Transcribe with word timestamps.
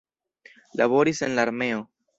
Laboris 0.81 1.21
en 1.29 1.35
la 1.37 1.43
armeo. 1.49 1.87